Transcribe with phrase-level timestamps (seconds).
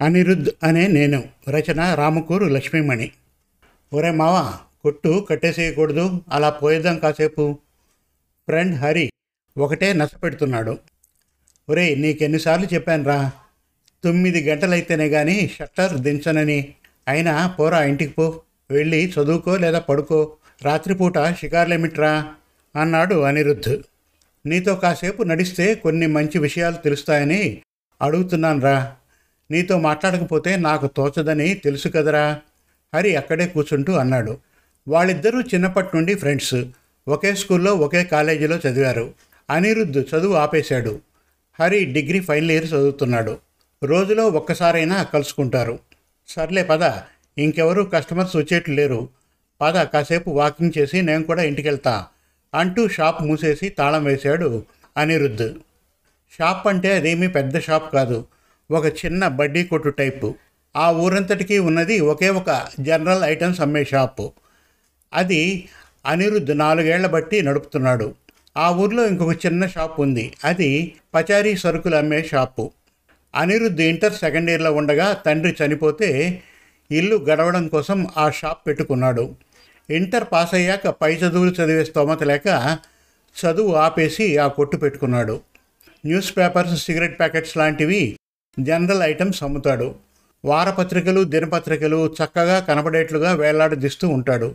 [0.00, 1.24] అనిరుద్ అనే నేను.
[1.48, 3.10] రచన రామకూరు లక్ష్మీమణి.
[3.92, 6.20] ఒరే మావ కొట్టు కట్టేసేయకూడదు.
[6.32, 7.58] అలా పోయేద్దాం కాసేపు.
[8.48, 9.12] ఫ్రెండ్ హరి
[9.58, 10.78] ఒకటే నష్టపెడుతున్నాడు
[11.70, 13.32] ఒరే నీకెన్నిసార్లు చెప్పానురా?
[14.04, 16.74] తొమ్మిది గంటలైతేనే కానీ షట్టర్ దించనని.
[17.08, 18.42] అయినా పోరా ఇంటికి పో.
[18.70, 20.36] వెళ్ళి చదువుకో లేదా పడుకో.
[20.62, 22.34] రాత్రిపూట షికార్లేమిట్రా?
[22.80, 23.82] అన్నాడు అనిరుద్ధ్.
[24.46, 27.62] నీతో కాసేపు నడిస్తే కొన్ని మంచి విషయాలు తెలుస్తాయని
[28.02, 28.96] అడుగుతున్నానురా.
[29.50, 32.40] నీతో మాట్లాడకపోతే నాకు తోచదని తెలుసు కదరా?
[32.94, 34.38] హరి అక్కడే కూర్చుంటూ అన్నాడు.
[34.88, 36.54] వాళ్ళిద్దరూ చిన్నప్పటి నుండి ఫ్రెండ్స్.
[37.08, 39.14] ఒకే స్కూల్లో ఒకే కాలేజీలో చదివారు.
[39.50, 41.00] అనిరుద్ధ్ చదువు ఆపేశాడు.
[41.60, 43.38] హరి డిగ్రీ ఫైనల్ ఇయర్ చదువుతున్నాడు.
[43.84, 45.78] రోజులో ఒక్కసారైనా కలుసుకుంటారు.
[46.28, 46.92] సర్లే పద
[47.38, 49.08] ఇంకెవరూ కస్టమర్స్ వచ్చేట్లు లేరు.
[49.60, 52.06] పద కాసేపు వాకింగ్ చేసి నేను కూడా ఇంటికి వెళ్తా
[52.54, 54.64] అంటూ షాప్ మూసేసి తాళం వేశాడు
[54.96, 55.54] అనిరుద్ధ్.
[56.38, 58.24] షాప్ అంటే అదేమీ పెద్ద షాప్ కాదు.
[58.70, 60.34] ఒక చిన్న బడ్డీ కొట్టు టైపు.
[60.76, 64.32] ఆ ఊరంతటికీ ఉన్నది ఒకే ఒక జనరల్ ఐటమ్స్ అమ్మే షాపు.
[65.14, 65.68] అది
[66.06, 68.14] అనిరుద్ధ్ నాలుగేళ్ళ బట్టి నడుపుతున్నాడు.
[68.56, 70.32] ఆ ఊర్లో ఇంకొక చిన్న షాప్ ఉంది.
[70.44, 72.72] అది పచారీ సరుకులు అమ్మే షాపు.
[73.34, 76.42] అనిరుద్ధ్ ఇంటర్ సెకండ్ ఇయర్లో ఉండగా తండ్రి చనిపోతే
[76.90, 79.34] ఇల్లు గడవడం కోసం ఆ షాప్ పెట్టుకున్నాడు.
[79.90, 82.78] ఇంటర్ పాస్ అయ్యాక పై చదువులు చదివే స్తోమత లేక
[83.36, 85.40] చదువు ఆపేసి ఆ కొట్టు పెట్టుకున్నాడు.
[86.06, 88.16] న్యూస్ పేపర్స్ సిగరెట్ ప్యాకెట్స్ లాంటివి
[88.60, 89.94] జనరల్ ఐటమ్స్ అమ్ముతాడు.
[90.44, 94.54] వారపత్రికలు దినపత్రికలు చక్కగా కనబడేట్లుగా వేలాడదీస్తూ ఉంటాడు.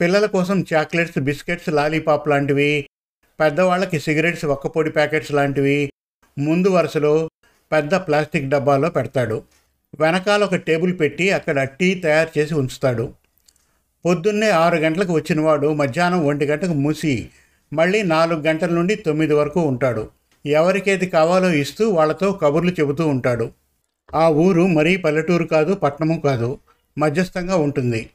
[0.00, 2.86] పిల్లల కోసం చాక్లెట్స్ బిస్కెట్స్ లాలీపాప్ లాంటివి
[3.40, 5.92] పెద్దవాళ్ళకి సిగరెట్స్ ఒక్కపొడి ప్యాకెట్స్ లాంటివి
[6.38, 7.30] ముందు వరుసలో
[7.72, 9.42] పెద్ద ప్లాస్టిక్ డబ్బాలో పెడతాడు.
[10.00, 13.14] వెనకాల ఒక టేబుల్ పెట్టి అక్కడ టీ తయారు చేసి ఉంచుతాడు.
[14.04, 17.28] పొద్దున్నే ఆరు గంటలకు వచ్చినవాడు మధ్యాహ్నం ఒంటి గంటకు మూసి
[17.72, 20.17] మళ్ళీ నాలుగు గంటల నుండి తొమ్మిది వరకు ఉంటాడు.
[20.48, 23.50] ఎవరికేది కావాలో ఇస్తూ వాళ్ళతో కబుర్లు చెబుతూ ఉంటాడు.
[24.14, 26.58] ఆ ఊరు మరీ పల్లెటూరు కాదు పట్టణము కాదు.
[26.98, 28.10] మధ్యస్థంగా ఉంటుంది.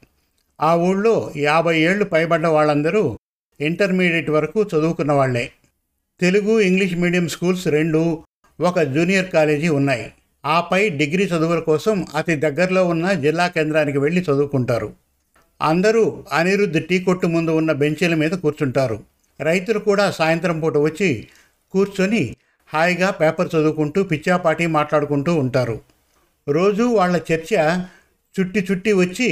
[0.60, 3.18] ఆ ఊళ్ళో యాభై ఏళ్ళు పైబడ్డ వాళ్ళందరూ
[3.60, 5.50] ఇంటర్మీడియట్ వరకు చదువుకున్న వాళ్ళే.
[6.20, 8.22] తెలుగు ఇంగ్లీష్ మీడియం స్కూల్స్ రెండు
[8.60, 10.12] ఒక జూనియర్ కాలేజీ ఉన్నాయి.
[10.44, 14.92] ఆపై డిగ్రీ చదువుల కోసం అతి దగ్గరలో ఉన్న జిల్లా కేంద్రానికి వెళ్ళి చదువుకుంటారు.
[15.62, 19.00] అందరూ అనిరుద్ధ్ టీ కొట్టు ముందు ఉన్న బెంచీల మీద కూర్చుంటారు.
[19.40, 21.26] రైతులు కూడా సాయంత్రం పూట వచ్చి
[21.74, 22.22] కూర్చొని
[22.74, 25.80] హాయిగా పేపర్ చదువుకుంటూ పిచ్చాపాటి మాట్లాడుకుంటూ ఉంటారు.
[26.48, 27.50] రోజు వాళ్ళ చర్చ
[28.36, 29.28] చుట్టి చుట్టి వచ్చి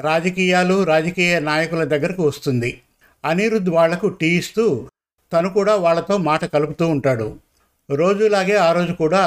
[0.00, 2.70] రాజకీయాలు రాజకీయ నాయకుల దగ్గరకు వస్తుంది.
[3.24, 4.88] అనిరుద్ధ్ వాళ్ళకు టీ ఇస్తూ
[5.32, 7.28] తను కూడా వాళ్ళతో మాట కలుపుతూ ఉంటాడు.
[7.90, 9.22] రోజులాగే ఆ రోజు కూడా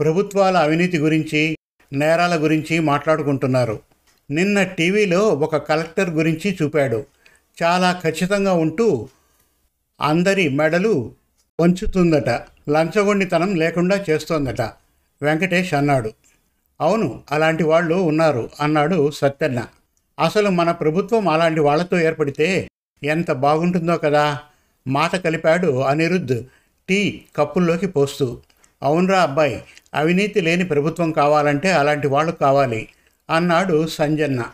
[0.00, 1.42] ప్రభుత్వాల అవినీతి గురించి
[1.92, 3.76] నేరాల గురించి మాట్లాడుకుంటున్నారు.
[4.30, 7.00] నిన్న టీవీలో ఒక కలెక్టర్ గురించి చూపాడు.
[7.62, 9.08] చాలా ఖచ్చితంగా ఉంటూ
[10.00, 10.94] అందరి మెడలు
[11.60, 12.28] వంచుతుందట
[12.70, 14.60] లంచగొండితనం లేకుండా చేస్తోందట.
[15.22, 16.10] వెంకటేష్ అన్నాడు.
[16.80, 19.66] అవును అలాంటి వాళ్ళు ఉన్నారు అన్నాడు సత్యన్న.
[20.18, 22.68] అసలు మన ప్రభుత్వం అలాంటి వాళ్ళతో ఏర్పడితే
[23.04, 24.38] ఎంత బాగుంటుందో కదా.
[24.86, 26.44] మాట కలిపాడు అనిరుద్ధ్
[26.88, 28.38] టీ కప్పుల్లోకి పోస్తూ.
[28.82, 29.62] అవునరా అబ్బాయి
[29.94, 32.88] అవినీతి లేని ప్రభుత్వం కావాలంటే అలాంటి వాళ్ళు కావాలి
[33.30, 34.44] అన్నాడు సంజన్న.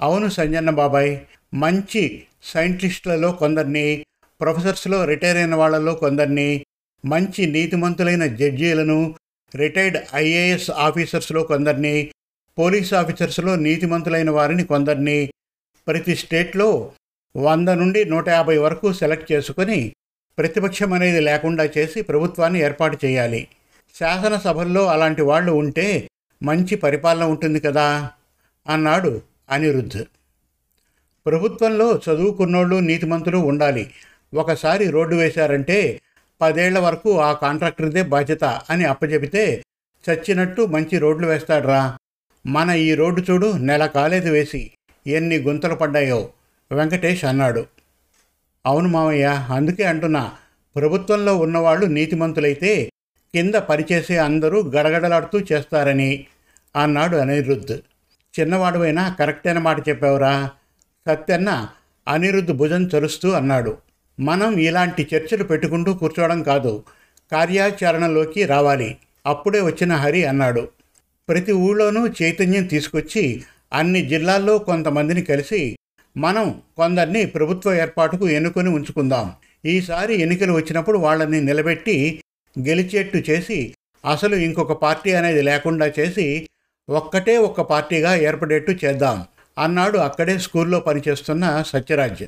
[0.00, 1.18] అవును సంజన్న బాబాయ్
[1.54, 4.04] మంచి సైంటిస్టులలో కొందరిని
[4.42, 6.64] ప్రొఫెసర్స్లో రిటైర్ అయిన వాళ్ళలో కొందరిని
[7.04, 9.14] మంచి నీతిమంతులైన జడ్జీలను
[9.54, 12.10] రిటైర్డ్ ఐఏఎస్ ఆఫీసర్స్లో కొందరిని
[12.58, 15.32] పోలీస్ ఆఫీసర్స్లో నీతిమంతులైన వారిని కొందరిని
[15.86, 16.92] ప్రతి స్టేట్లో
[17.36, 19.92] వంద నుండి నూట యాభై వరకు సెలెక్ట్ చేసుకొని
[20.38, 23.48] ప్రతిపక్షం అనేది లేకుండా చేసి ప్రభుత్వాన్ని ఏర్పాటు చేయాలి.
[23.98, 26.08] శాసనసభల్లో అలాంటి వాళ్ళు ఉంటే
[26.42, 28.10] మంచి పరిపాలన ఉంటుంది కదా?
[28.68, 30.04] అన్నాడు అనిరుద్ధ్.
[31.26, 33.90] ప్రభుత్వంలో చదువుకున్నోళ్ళు నీతిమంతులు ఉండాలి.
[34.34, 36.00] ఒకసారి రోడ్డు వేశారంటే
[36.40, 39.62] పదేళ్ళ వరకు ఆ కాంట్రాక్టర్దే బాధ్యత అని అప్పచెబితే
[40.10, 41.96] చచ్చినట్టు మంచి రోడ్లు వేస్తాడ్రా.
[42.46, 44.70] మన ఈ రోడ్డు చూడు నెల కాలేదు వేసి
[45.06, 46.28] ఎన్ని గుంతలు పడ్డాయో.
[46.72, 47.66] వెంకటేష్ అన్నాడు.
[48.66, 50.32] అవును మామయ్య అందుకే అంటున్నా.
[50.76, 52.90] ప్రభుత్వంలో ఉన్నవాళ్ళు నీతిమంతులైతే
[53.34, 56.26] కింద పనిచేసే అందరూ గడగడలాడుతూ చేస్తారని
[56.76, 57.78] అన్నాడు అనిరుద్ధ్.
[58.40, 60.50] చిన్నవాడువైనా కరెక్ట్ అయిన మాట చెప్పావురా.
[61.08, 61.68] సత్యన్న
[62.08, 63.78] అనిరుద్ధ్ భుజం చరుస్తూ అన్నాడు.
[64.20, 66.82] మనం ఇలాంటి చర్చలు పెట్టుకుంటూ కూర్చోవడం కాదు
[67.32, 68.96] కార్యాచరణలోకి రావాలి.
[69.26, 70.68] అప్పుడే వచ్చిన హరి అన్నాడు.
[71.28, 73.42] ప్రతి ఊళ్ళోనూ చైతన్యం తీసుకొచ్చి
[73.72, 75.76] అన్ని జిల్లాల్లో కొంతమందిని కలిసి
[76.16, 79.32] మనం కొందరిని ప్రభుత్వ ఏర్పాటుకు ఎన్నుకొని ఉంచుకుందాం.
[79.64, 82.22] ఈసారి ఎన్నికలు వచ్చినప్పుడు వాళ్ళని నిలబెట్టి
[82.58, 83.74] గెలిచేట్టు చేసి
[84.04, 86.48] అసలు ఇంకొక పార్టీ అనేది లేకుండా చేసి
[86.90, 89.24] ఒక్కటే ఒక్క పార్టీగా ఏర్పడేట్టు చేద్దాం
[89.58, 92.24] అన్నాడు అక్కడే స్కూల్లో పనిచేస్తున్న సత్యరాజ్.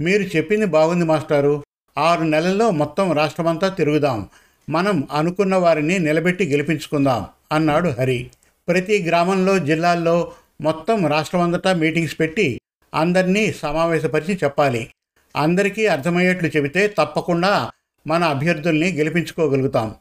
[0.00, 1.64] మీరు చెప్పింది బాగుంది మాస్టారు.
[1.98, 4.28] ఆరు నెలల్లో మొత్తం రాష్ట్రమంతా తిరుగుదాం.
[4.70, 8.30] మనం అనుకున్న వారిని నిలబెట్టి గెలిపించుకుందాం అన్నాడు హరి.
[8.68, 12.60] ప్రతి గ్రామంలో జిల్లాల్లో మొత్తం రాష్ట్రమంతటా మీటింగ్స్ పెట్టి
[12.94, 14.90] అందరినీ సమావేశపరిచి చెప్పాలి.
[15.36, 17.70] అందరికీ అర్థమయ్యేట్లు చెబితే తప్పకుండా
[18.06, 19.94] మన అభ్యర్థుల్ని గెలిపించుకోగలుగుతాం.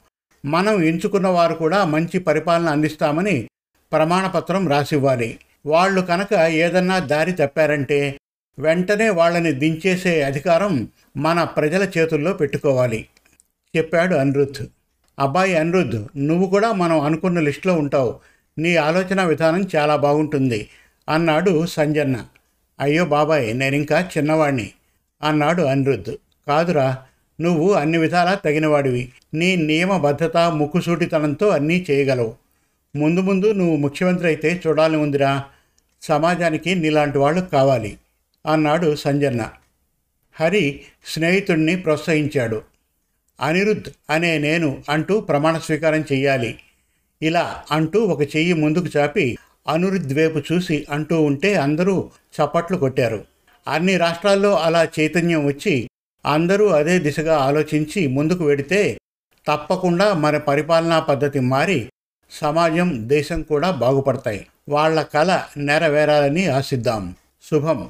[0.46, 3.50] మనం ఎంచుకున్న వారు కూడా మంచి పరిపాలన అందిస్తామని
[3.92, 5.40] ప్రమాణపత్రం రాసివ్వాలి.
[5.66, 8.20] వాళ్ళు కనుక ఏదన్నా దారి తప్పారంటే
[8.60, 13.06] వెంటనే వాళ్ళని దించేసే అధికారం మన ప్రజల చేతుల్లో పెట్టుకోవాలి.
[13.78, 14.68] చెప్పాడు అనిరుద్ధ్.
[15.20, 18.16] అబ్బాయి అనిరుద్ధ్ నువ్వు కూడా మనం అనుకున్న లిస్టులో ఉంటావు.
[18.60, 20.68] నీ ఆలోచన విధానం చాలా బాగుంటుంది
[21.10, 22.26] అన్నాడు సంజన్న.
[22.80, 24.70] అయ్యో బాబాయ్ నేనింకా చిన్నవాణ్ణి
[25.24, 26.16] అన్నాడు అనిరుద్ధ్.
[26.48, 26.98] కాదురా
[27.42, 29.10] నువ్వు అన్ని విధాలా తగినవాడివి.
[29.34, 32.34] నీ నియమబద్ధత ముక్కుసూటితనంతో అన్నీ చేయగలవు.
[32.96, 35.44] ముందు ముందు నువ్వు ముఖ్యమంత్రి అయితే చూడాలని ఉందిరా.
[36.02, 37.98] సమాజానికి నీలాంటి వాళ్ళు కావాలి.
[38.46, 39.50] అన్నాడు సంజన్న
[40.34, 42.62] హరి స్నేహితుడిని ప్రోత్సహించాడు.
[43.42, 46.60] అనిరుద్ధ్ అనే నేను అంటూ ప్రమాణ స్వీకారం చెయ్యాలి.
[47.22, 49.38] ఇలా అంటూ ఒక చెయ్యి ముందుకు చాపి
[49.68, 53.26] అనిరుద్ధ్ వైపు చూసి అంటూ ఉంటే అందరూ చప్పట్లు కొట్టారు.
[53.68, 55.90] అన్ని రాష్ట్రాల్లో అలా చైతన్యం వచ్చి
[56.26, 58.98] అందరూ అదే దిశగా ఆలోచించి ముందుకు వెడితే
[59.48, 61.90] తప్పకుండా మన పరిపాలనా పద్ధతి మారి
[62.32, 64.48] సమాజం దేశం కూడా బాగుపడతాయి.
[64.70, 67.16] వాళ్ళ కళ నెరవేరాలని ఆశిద్దాం.
[67.50, 67.90] శుభం.